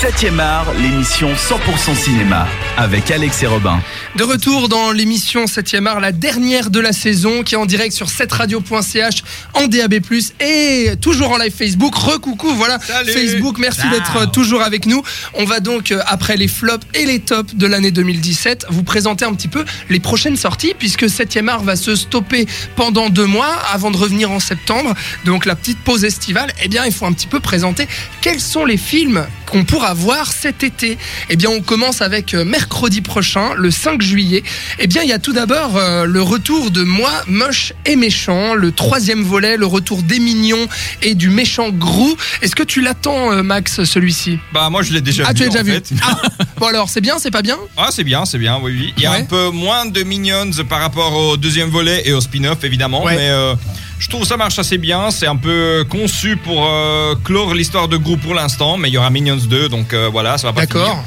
[0.00, 3.82] 7e art, l'émission 100% cinéma avec Alex et Robin.
[4.14, 7.92] De retour dans l'émission 7e art, la dernière de la saison qui est en direct
[7.92, 9.24] sur 7radio.ch
[9.54, 9.94] en DAB+,
[10.38, 11.96] et toujours en live Facebook.
[11.96, 15.02] Recoucou, voilà Facebook, merci d'être toujours avec nous.
[15.34, 19.24] On va donc, euh, après les flops et les tops de l'année 2017, vous présenter
[19.24, 22.46] un petit peu les prochaines sorties puisque 7e art va se stopper
[22.76, 24.94] pendant deux mois avant de revenir en septembre.
[25.24, 27.88] Donc la petite pause estivale, eh bien il faut un petit peu présenter
[28.20, 30.98] quels sont les films qu'on pourra voir cet été.
[31.30, 34.42] Eh bien, on commence avec euh, mercredi prochain, le 5 juillet.
[34.78, 38.54] Eh bien, il y a tout d'abord euh, le retour de Moi, moche et méchant,
[38.54, 40.66] le troisième volet, le retour des mignons
[41.02, 42.16] et du méchant Grou.
[42.42, 44.38] Est-ce que tu l'attends, euh, Max, celui-ci?
[44.52, 45.34] Bah, moi, je l'ai déjà Ah, vu.
[45.38, 45.90] tu l'as déjà en vu fait.
[46.02, 46.20] Ah,
[46.58, 47.56] Bon alors, c'est bien, c'est pas bien?
[47.76, 48.94] Ah, c'est bien, c'est bien, oui, oui.
[48.96, 49.18] Il y a Ouais.
[49.18, 53.04] un peu moins de Minions par rapport au deuxième volet et au spin-off, évidemment.
[53.04, 53.16] Ouais.
[53.16, 53.54] Mais euh,
[53.98, 55.10] je trouve ça marche assez bien.
[55.10, 58.76] C'est un peu conçu pour euh, clore l'histoire de groupe pour l'instant.
[58.76, 61.04] Mais il y aura Minions 2, donc euh, voilà, ça va pas D'accord.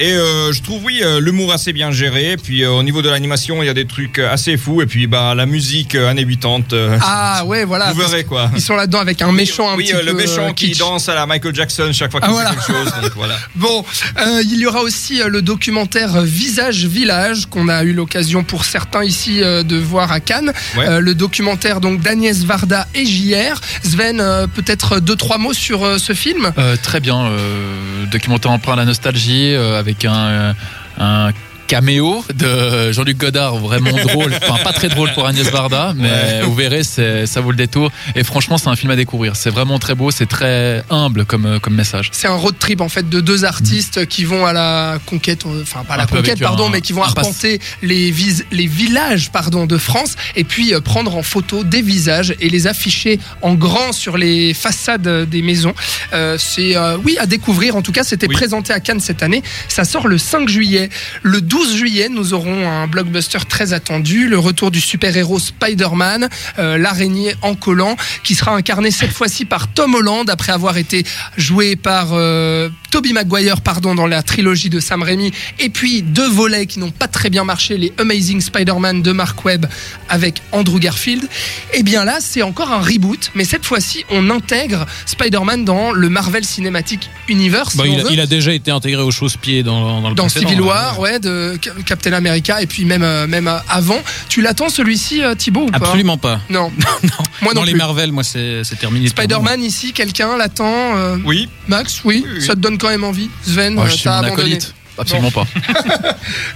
[0.00, 2.36] Et euh, je trouve, oui, euh, l'humour assez bien géré.
[2.42, 4.82] Puis euh, au niveau de l'animation, il y a des trucs assez fous.
[4.82, 7.92] Et puis, bah, la musique euh, années 80, euh, Ah ouais, voilà.
[7.92, 8.50] vous verrez quoi.
[8.54, 10.70] Ils sont là-dedans avec un méchant un oui, petit euh, peu le méchant euh, qui
[10.70, 10.78] kitsch.
[10.78, 12.92] danse à la Michael Jackson chaque fois qu'il Ah, fait quelque chose.
[13.02, 13.36] Donc voilà.
[13.54, 13.84] Bon,
[14.18, 18.64] euh, il y aura aussi euh, le documentaire Visage Village qu'on a eu l'occasion pour
[18.64, 20.52] certains ici euh, de voir à Cannes.
[20.76, 20.88] Ouais.
[20.88, 23.60] Euh, le documentaire donc d'Agnès Varda et JR.
[23.84, 26.50] Sven, euh, peut-être deux trois mots sur euh, ce film?
[26.58, 30.54] Euh, très bien, euh, documentaire emprunt à la nostalgie euh, avec un,
[30.98, 31.30] un
[31.66, 36.54] caméo de Jean-Luc Godard vraiment drôle, enfin pas très drôle pour Agnès Varda, mais vous
[36.54, 37.90] verrez, ça vaut le détour.
[38.14, 39.36] Et franchement, c'est un film à découvrir.
[39.36, 42.10] C'est vraiment très beau, c'est très humble comme, euh, comme message.
[42.12, 45.62] C'est un road trip en fait de deux artistes qui vont à la conquête, euh,
[45.62, 49.30] enfin pas à la conquête pardon, un- mais qui vont arpenter les, vis- les villages
[49.30, 53.54] pardon de France et puis euh, prendre en photo des visages et les afficher en
[53.54, 55.74] grand sur les façades des maisons.
[56.12, 57.76] Euh, c'est euh, oui à découvrir.
[57.76, 58.34] En tout cas, c'était Oui.
[58.34, 59.42] présenté à Cannes cette année.
[59.68, 60.88] Ça sort le 5 juillet.
[61.22, 66.78] Le 12 juillet, nous aurons un blockbuster très attendu, le retour du super-héros Spider-Man, euh,
[66.78, 71.04] l'araignée en collant, qui sera incarné cette fois-ci par Tom Holland après avoir été
[71.36, 76.28] joué par euh, Tobey Maguire pardon dans la trilogie de Sam Raimi et puis deux
[76.28, 79.66] volets qui n'ont pas très bien marché les Amazing Spider-Man de Mark Webb
[80.08, 81.24] avec Andrew Garfield
[81.72, 86.08] et bien là c'est encore un reboot mais cette fois-ci on intègre Spider-Man dans le
[86.08, 89.64] Marvel Cinematic Universe Bah, si il, a, veut il a déjà été intégré aux chausse-pieds
[89.64, 90.62] dans, dans le dans Civil hein.
[90.62, 93.98] War, ouais, de Ca- Captain America, et puis même, euh, même euh, avant.
[94.28, 95.78] Tu l'attends celui-ci, euh, Thibaut, ou pas?
[95.78, 96.40] Absolument pas.
[96.50, 96.70] Non.
[97.42, 97.78] Moi non dans les plus.
[97.78, 99.08] Marvel, moi, c'est terminé.
[99.08, 102.42] Spider-Man ici, quelqu'un l'attend euh, Oui, Max, oui, Oui, oui.
[102.44, 104.42] Ça te donne quand même envie Sven, Oh, euh, je suis t'as mon abandonné.
[104.56, 104.74] acolyte.
[104.98, 105.46] Absolument pas.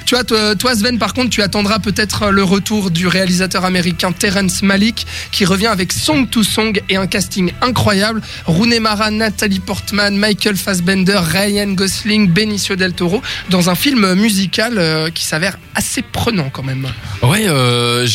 [0.06, 4.10] Tu vois, toi, toi, Sven, par contre, tu attendras peut-être le retour du réalisateur américain
[4.12, 8.22] Terrence Malick, qui revient avec Song to Song et un casting incroyable.
[8.46, 14.78] Rooney Mara, Nathalie Portman, Michael Fassbender, Ryan Gosling, Benicio del Toro, dans un film musical
[14.78, 16.86] euh, qui s'avère assez prenant quand même.
[17.22, 18.06] Ouais, euh,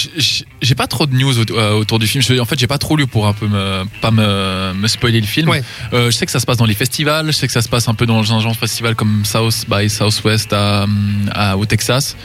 [0.61, 2.23] j'ai pas trop de news aut- euh, autour du film.
[2.40, 5.28] En fait, j'ai pas trop lu pour un peu me, pas me, me spoiler le
[5.28, 5.50] film.
[5.50, 5.63] Ouais.
[5.94, 7.28] Euh, je sais que ça se passe dans les festivals.
[7.28, 9.66] Je sais que ça se passe un peu dans un genre de festival comme South
[9.69, 10.85] by Southwest à,
[11.34, 12.16] à- au Texas.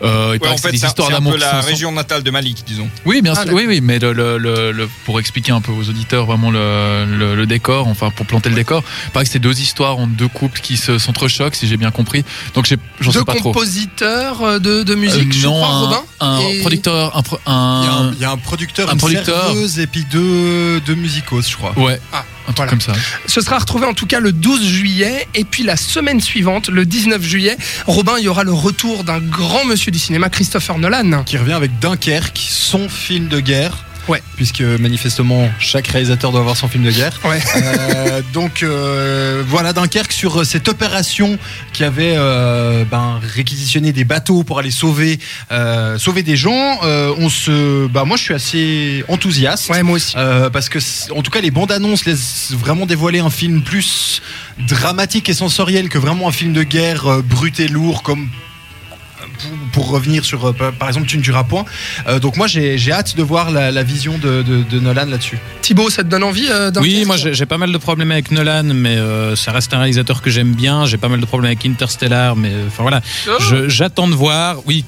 [0.00, 1.32] Euh, il Ouais, paraît en que c'est fait, des c'est un- histoires c'est un d'amour.
[1.32, 2.88] peu la sont- région natale de Malik, disons.
[3.04, 3.52] Oui, bien Ah, sûr.
[3.52, 7.04] Oui, oui, mais le, le- le- le- pour expliquer un peu aux auditeurs vraiment le,
[7.18, 10.12] le- le décor, enfin pour planter le décor, il paraît que c'est deux histoires entre
[10.12, 12.24] deux couples qui se s'entrechoquent, si j'ai bien compris.
[12.54, 12.66] Donc
[13.00, 13.50] j'en Deux sais pas trop.
[13.52, 17.22] compositeurs euh, de, de musique, Euh, je non, crois, un, Robin un Et- producteur, un,
[17.22, 19.46] pro- Il y, a un, un- il y a un producteur, un une producteur.
[19.46, 21.76] serveuse et puis deux, deux musicos, je crois.
[21.76, 22.70] ouais, Ah, un truc voilà.
[22.70, 22.92] comme ça.
[23.26, 26.86] Ce sera retrouvé en tout cas le 12 juillet et puis la semaine suivante, le
[26.86, 31.24] 19 juillet, Robin, il y aura le retour d'un grand monsieur du cinéma, Christopher Nolan.
[31.24, 33.84] Qui revient avec Dunkerque, son film de guerre.
[34.08, 34.22] Ouais.
[34.36, 37.18] Puisque manifestement, chaque réalisateur doit avoir son film de guerre.
[37.24, 37.40] Ouais.
[37.56, 41.38] Euh, donc euh, voilà, Dunkerque sur euh, cette opération
[41.72, 45.18] qui avait euh, ben, réquisitionné des bateaux pour aller sauver,
[45.98, 46.78] sauver des gens.
[46.82, 49.68] On se, bah, moi, je suis assez enthousiaste.
[49.68, 50.14] Ouais, moi aussi.
[50.52, 50.78] Parce que,
[51.12, 54.22] en tout cas, les bandes annonces laissent vraiment dévoiler un film plus
[54.66, 58.28] dramatique et sensoriel que vraiment un film de guerre brut et lourd comme
[59.38, 61.64] pour, pour revenir sur, euh, par exemple, Tu ne tueras point.
[62.06, 65.06] Euh, donc moi, j'ai j'ai hâte de voir la, la vision de, de- de Nolan
[65.06, 65.38] là-dessus.
[65.62, 68.64] Thibaut, ça te donne envie euh, Oui, moi j'ai pas mal de problèmes avec Nolan,
[68.74, 70.86] mais euh, ça reste un réalisateur que j'aime bien.
[70.86, 73.00] J'ai pas mal de problèmes avec Interstellar, mais enfin voilà.
[73.28, 73.32] Oh.
[73.68, 74.56] J'attends de voir.
[74.66, 74.84] Oui.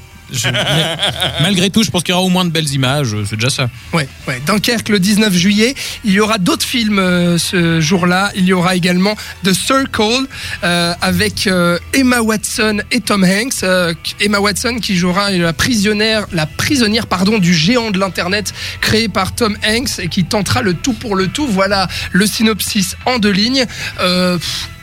[1.40, 3.16] Malgré tout, je pense qu'il y aura au moins de belles images.
[3.28, 3.70] C'est déjà ça.
[3.92, 4.08] Ouais.
[4.46, 5.74] Dunkerque le 19 juillet.
[6.04, 8.30] Il y aura d'autres films euh, ce jour-là.
[8.34, 10.26] Il y aura également The Circle
[10.64, 13.62] euh, avec euh, Emma Watson et Tom Hanks.
[13.62, 17.06] Euh, Emma Watson qui jouera la prisonnière, la prisonnière
[17.40, 21.28] du géant de l'internet créé par Tom Hanks et qui tentera le tout pour le
[21.28, 21.46] tout.
[21.46, 23.66] Voilà le synopsis en deux lignes.
[24.00, 24.38] Euh,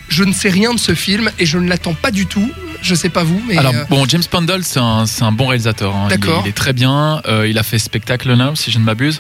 [0.10, 2.50] Je ne sais rien de ce film et je ne l'attends pas du tout.
[2.84, 5.96] Je sais pas vous, mais Alors euh, bon, James Pandle, c'est un, bon réalisateur.
[5.96, 6.04] hein.
[6.06, 6.44] Il D'accord.
[6.46, 7.22] Il, est très bien.
[7.28, 9.20] Euh, il a fait Spectacle Now, si je ne m'abuse,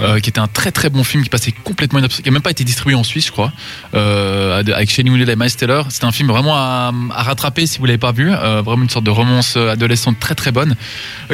[0.00, 2.40] euh, qui était un très très bon film qui passait complètement inaperçu, qui n'a même
[2.42, 3.52] pas été distribué en Suisse, je crois,
[3.92, 5.86] avec Shane Wheeler et Miles Taylor.
[5.90, 8.30] C'était un film vraiment à, à rattraper si vous l'avez pas vu.
[8.30, 10.74] Vraiment une sorte de romance adolescente très très bonne,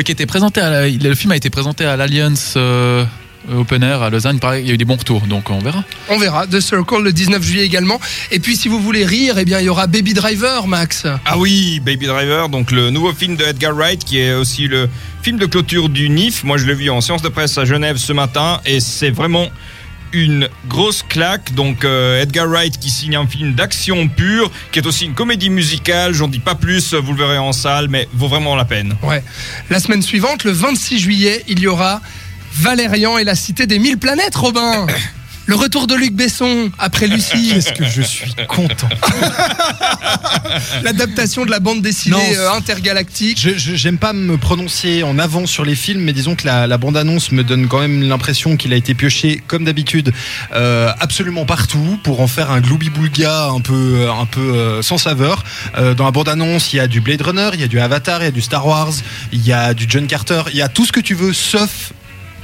[0.05, 0.61] qui était présenté.
[0.61, 2.57] À la- il- le film a été présenté à l'Alliance.
[3.49, 5.59] Euh, Open Air à Lausanne, pareil, il y a eu des bons retours, donc on
[5.59, 5.85] verra.
[6.09, 6.47] on verra.
[6.47, 8.01] The Circle le 19 juillet également.
[8.31, 11.07] Et puis si vous voulez rire, eh bien il y aura Baby Driver, Max.
[11.25, 14.89] Ah oui, Baby Driver, donc le nouveau film de Edgar Wright, qui est aussi le
[15.23, 16.45] film de clôture du NIF.
[16.45, 19.49] Moi, je l'ai vu en séance de presse à Genève ce matin, et c'est vraiment
[20.13, 21.55] une grosse claque.
[21.55, 25.51] Donc euh, Edgar Wright qui signe un film d'action pure, qui est aussi une comédie
[25.51, 26.15] musicale.
[26.15, 28.97] J'en dis pas plus, vous le verrez en salle, mais vaut vraiment la peine.
[29.03, 29.23] Ouais.
[29.71, 32.01] La semaine suivante, le 26 juillet, il y aura
[32.53, 34.87] Valérian et la cité des mille planètes, Robin.
[35.47, 37.51] Le retour de Luc Besson après Lucie.
[37.55, 38.89] Qu'est-ce que je suis content.
[40.85, 43.37] L'adaptation de la bande dessinée Non, euh, intergalactique.
[43.41, 46.69] Je je- j'aime pas me prononcer en avant sur les films, mais disons que la,
[46.69, 50.13] la bande-annonce me donne quand même l'impression qu'il a été pioché, comme d'habitude,
[50.55, 55.43] euh, absolument partout pour en faire un gloubi-boulga un peu, un peu euh, sans saveur.
[55.79, 58.21] Euh, dans la bande-annonce, il y a du Blade Runner, il y a du Avatar,
[58.23, 58.93] il y a du Star Wars,
[59.33, 61.93] il y a du John Carter, il y a tout ce que tu veux, sauf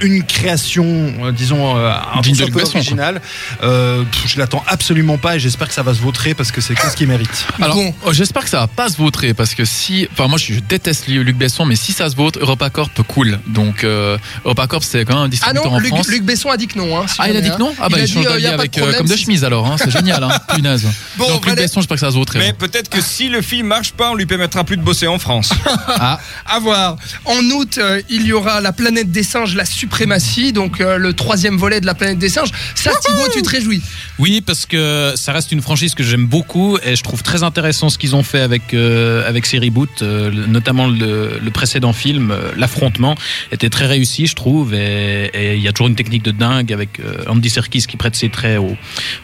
[0.01, 0.85] une création,
[1.23, 3.21] euh, disons, euh, un peu de originale.
[3.63, 6.61] Euh, pff, je l'attends absolument pas et j'espère que ça va se vautrer parce que
[6.61, 7.47] c'est qu'est-ce qu'il mérite.
[7.61, 7.95] Alors, Bon.
[8.05, 10.61] oh, j'espère que ça va pas se vautrer parce que si, enfin moi je, je
[10.61, 13.39] déteste Luc Besson, mais si ça se vautre, EuropaCorp cool.
[13.47, 16.09] Donc euh, EuropaCorp c'est quand même un Ah distributeur non, en Luc, France.
[16.09, 16.99] Luc Besson a dit que non.
[16.99, 18.27] hein, si Ah, il a dit que non Ah, bah, Il a il change dit,
[18.29, 20.87] euh, d'avis de avec euh, problème comme de chemise alors, hein, c'est génial, hein, punaise.
[21.17, 22.39] Bon, Donc, Luc Valé- Besson, j'espère que ça va se vautrer.
[22.39, 22.53] Mais ouais.
[22.53, 25.51] peut-être que si le film marche pas, on lui permettra plus de bosser en France.
[25.89, 26.97] Ah, À voir.
[27.25, 31.13] En août, euh, il y aura La planète des singes, la suprématie, donc euh, le
[31.13, 32.51] troisième volet de La planète des singes.
[32.75, 33.81] Ça, Thibaut, tu te réjouis?
[34.19, 37.89] Oui, parce que ça reste une franchise que j'aime beaucoup et je trouve très intéressant
[37.89, 42.31] ce qu'ils ont fait avec euh, avec ces reboots, euh, notamment le, le précédent film,
[42.33, 43.15] euh, l'affrontement
[43.53, 46.99] était très réussi, je trouve, et il y a toujours une technique de dingue avec
[47.01, 48.77] euh, Andy Serkis qui prête ses traits au,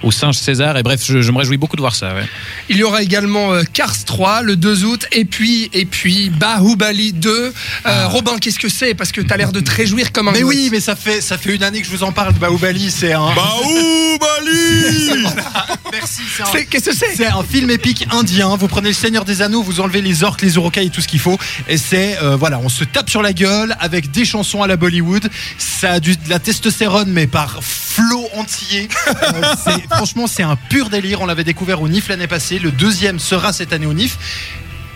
[0.02, 0.76] au singe César.
[0.76, 2.14] Et bref, je, je me réjouis beaucoup de voir ça.
[2.14, 2.24] Ouais.
[2.68, 7.12] Il y aura également euh, Cars 3 le 2 août, et puis, et puis Bahubali
[7.12, 7.30] 2.
[7.86, 8.94] Euh, Robin, qu'est-ce que c'est?
[8.94, 10.42] Parce que tu as l'air de te réjouir comme un Mais.
[10.54, 12.90] Oui, mais ça fait, ça fait une année que je vous en parle de Baoubali,
[12.90, 13.32] c'est un.
[13.34, 15.24] Baoubali
[15.92, 18.56] Merci, c'est un- C'est- Qu'est-ce que c'est C'est un film épique indien.
[18.56, 21.08] Vous prenez le Seigneur des Anneaux, vous enlevez les orques, les urukai et tout ce
[21.08, 21.38] qu'il faut.
[21.68, 24.76] Et c'est, euh, voilà, on se tape sur la gueule avec des chansons à la
[24.76, 25.28] Bollywood.
[25.58, 28.88] Ça a du, de la testostérone, mais par flot entier.
[29.08, 29.42] Euh,
[29.90, 31.20] franchement, c'est un pur délire.
[31.20, 32.58] On l'avait découvert au NIF l'année passée.
[32.58, 34.16] Le deuxième sera cette année au NIF.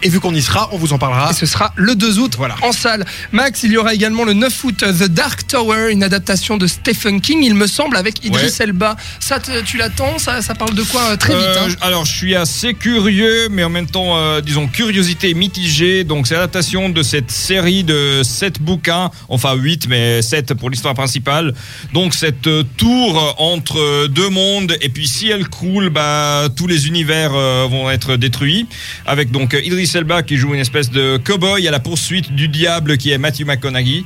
[0.02, 1.30] Et vu qu'on y sera, on vous en parlera.
[1.30, 2.54] Et ce sera le 2 août Voilà.
[2.62, 3.04] en salle.
[3.32, 6.66] Max, il y aura également le 9 août euh, The Dark Tower, une adaptation de
[6.66, 8.50] Stephen King, il me semble, avec Idris Ouais.
[8.64, 8.96] Elba.
[9.20, 10.18] Ça, te- tu l'attends?
[10.18, 11.42] Ça, ça parle de quoi euh, Très vite.
[11.44, 11.74] Euh, hein?
[11.80, 16.04] Alors, je suis assez curieux, mais en même temps, euh, disons, curiosité mitigée.
[16.04, 20.94] Donc, c'est l'adaptation de cette série de 7 bouquins, enfin 8, mais 7 pour l'histoire
[20.94, 21.54] principale.
[21.94, 27.30] Donc, cette tour entre deux mondes, et puis si elle croule, bah, tous les univers
[27.34, 28.66] euh, vont être détruits.
[29.06, 32.96] Avec donc Idris Elba qui joue une espèce de cow-boy à la poursuite du diable
[32.98, 34.04] qui est Matthew McConaughey.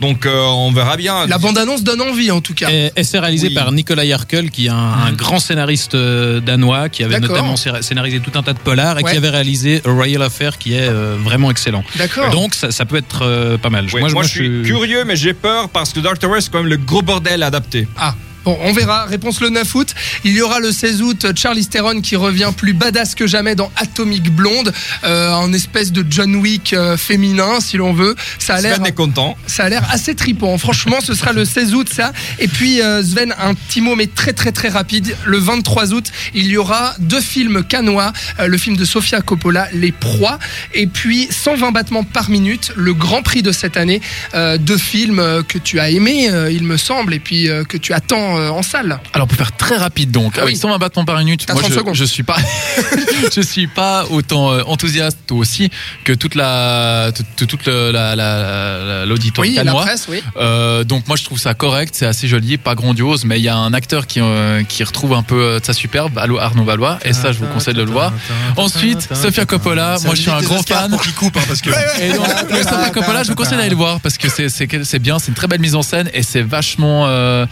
[0.00, 1.26] Donc, euh, on verra bien.
[1.26, 2.68] La bande-annonce donne envie en tout cas.
[2.70, 3.54] Et, et c'est réalisé Oui.
[3.54, 7.82] par Nicolas Jarkel, qui est un, un grand scénariste euh, danois, qui avait notamment scé-
[7.82, 9.12] scénarisé tout un tas de polars et Ouais.
[9.12, 11.84] qui avait réalisé A Royal Affair, qui est euh, vraiment excellent.
[11.96, 12.30] D'accord.
[12.30, 13.86] Donc ça, ça peut être euh, pas mal.
[13.92, 16.68] Ouais, moi, je suis curieux, mais j'ai peur parce que Dark Tower, c'est quand même
[16.70, 17.88] le gros bordel adapté.
[17.96, 18.14] Ah.
[18.44, 19.04] Bon, on verra.
[19.04, 19.94] Réponse le 9 août.
[20.24, 23.70] Il y aura le 16 août Charlie Theron qui revient plus badass que jamais dans
[23.76, 24.72] Atomic Blonde,
[25.04, 28.16] euh, en espèce de John Wick euh, féminin, si l'on veut.
[28.38, 28.76] Ça a l'air.
[28.76, 29.36] Sven est content.
[29.46, 30.56] Ça a l'air assez tripant.
[30.56, 32.12] Franchement, ce sera le 16 août, ça.
[32.38, 35.14] Et puis, euh, Sven, un petit mot, mais très, très, très rapide.
[35.26, 38.12] Le 23 août, il y aura deux films canois.
[38.38, 40.38] Euh, le film de Sofia Coppola, Les Proies.
[40.72, 44.00] Et puis, 120 battements par minute, le grand prix de cette année.
[44.34, 48.50] Deux films que tu as aimés, il me semble, et puis que tu attends euh,
[48.50, 49.00] en salle.
[49.12, 50.60] Alors pour faire très rapide donc, Ah avec oui.
[50.60, 51.94] 120 battements par minute, moi 30 je, secondes.
[51.94, 52.36] je suis pas,
[53.34, 55.70] je suis pas autant euh, enthousiaste aussi
[56.04, 60.22] que toute la, toute, toute le- la, la- la- l'auditoire Oui, presse, oui.
[60.36, 63.48] Euh, donc moi je trouve ça correct, c'est assez joli, pas grandiose, mais il y
[63.48, 66.64] a un acteur qui, euh, qui retrouve un peu euh, de sa superbe, Allo- Arnaud
[66.64, 68.12] Valois, et ça je vous conseille de le voir.
[68.56, 70.90] Ensuite, Sofia Coppola, moi je suis un grand fan.
[70.90, 71.70] Pour qu'il coupe, hein, parce que.
[72.00, 74.66] Et donc, le Sofia Coppola, je vous conseille d'aller le voir parce que c'est c'est
[74.66, 77.46] quel- c'est bien, c'est une très belle mise en scène et c'est vachement euh.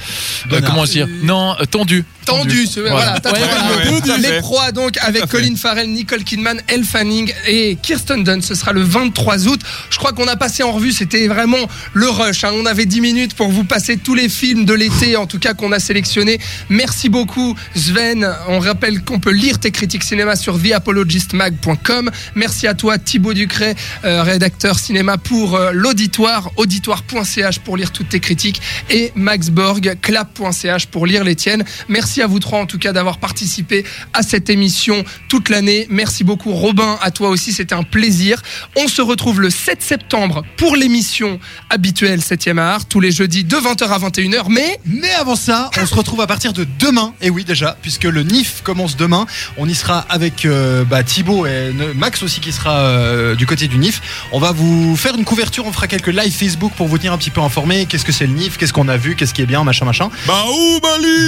[0.68, 1.08] Comment dire?
[1.22, 2.04] Non, euh, tendu.
[2.28, 5.26] Tendu, ce- voilà, t'as Ouais, trouvé Les proies donc avec.
[5.26, 8.49] Colin Farrell, Nicole Kidman, Elle Fanning et Kirsten Dunst.
[8.49, 9.61] Ce sera le 23 août.
[9.90, 11.58] Je crois qu'on a passé en revue, c'était vraiment
[11.92, 12.44] le rush.
[12.44, 12.50] hein.
[12.54, 15.54] On avait 10 minutes pour vous passer tous les films de l'été, en tout cas
[15.54, 16.38] qu'on a sélectionnés.
[16.68, 18.28] Merci beaucoup Sven.
[18.49, 22.11] On rappelle qu'on peut lire tes critiques cinéma sur theapologistmag.com.
[22.35, 28.08] Merci à toi Thibaut Ducret, euh, rédacteur cinéma pour euh, l'auditoire, auditoire.ch pour lire toutes
[28.11, 31.64] tes critiques et Max Borg, clap.ch pour lire les tiennes.
[31.88, 35.87] Merci à vous trois en tout cas d'avoir participé à cette émission toute l'année.
[35.90, 38.42] Merci beaucoup Robin, à toi aussi, c'était un plaisir.
[38.76, 41.38] On se retrouve le 7 septembre pour l'émission
[41.70, 45.87] habituelle 7e art, tous les jeudis de 20h à 21h, mais Mais avant ça, on
[45.87, 49.26] se retrouve à partir de demain, et oui déjà, puisque le NIF commence demain.
[49.56, 53.46] On y sera avec euh, bah, Thibaut et ne- Max aussi qui sera euh, du
[53.46, 54.00] côté du NIF.
[54.32, 57.18] On va vous faire une couverture, on fera quelques live Facebook pour vous tenir un
[57.18, 57.87] petit peu informés.
[57.87, 60.10] Qu'est-ce que c'est le NIF, qu'est-ce qu'on a vu, qu'est-ce qui est bien, machin, machin.
[60.26, 61.26] Bah où, Bali?